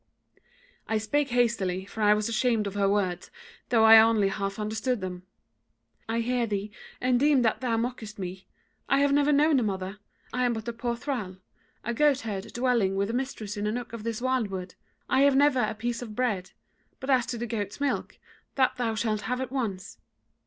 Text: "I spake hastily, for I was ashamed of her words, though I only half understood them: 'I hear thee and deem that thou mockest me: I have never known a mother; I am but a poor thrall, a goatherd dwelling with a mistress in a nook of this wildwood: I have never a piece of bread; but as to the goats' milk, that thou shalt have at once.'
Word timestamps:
"I 0.87 0.97
spake 0.97 1.29
hastily, 1.29 1.85
for 1.85 2.01
I 2.01 2.15
was 2.15 2.27
ashamed 2.27 2.65
of 2.65 2.73
her 2.73 2.89
words, 2.89 3.29
though 3.69 3.83
I 3.83 3.99
only 3.99 4.29
half 4.29 4.57
understood 4.57 4.99
them: 4.99 5.27
'I 6.09 6.19
hear 6.21 6.47
thee 6.47 6.71
and 6.99 7.19
deem 7.19 7.43
that 7.43 7.61
thou 7.61 7.77
mockest 7.77 8.17
me: 8.17 8.47
I 8.89 8.97
have 9.01 9.13
never 9.13 9.31
known 9.31 9.59
a 9.59 9.63
mother; 9.63 9.99
I 10.33 10.43
am 10.45 10.53
but 10.53 10.67
a 10.67 10.73
poor 10.73 10.95
thrall, 10.95 11.37
a 11.83 11.93
goatherd 11.93 12.51
dwelling 12.51 12.95
with 12.95 13.11
a 13.11 13.13
mistress 13.13 13.55
in 13.57 13.67
a 13.67 13.71
nook 13.71 13.93
of 13.93 14.01
this 14.03 14.21
wildwood: 14.23 14.73
I 15.07 15.21
have 15.21 15.35
never 15.35 15.59
a 15.61 15.75
piece 15.75 16.01
of 16.01 16.15
bread; 16.15 16.49
but 16.99 17.11
as 17.11 17.27
to 17.27 17.37
the 17.37 17.45
goats' 17.45 17.79
milk, 17.79 18.17
that 18.55 18.77
thou 18.77 18.95
shalt 18.95 19.21
have 19.29 19.39
at 19.39 19.51
once.' 19.51 19.99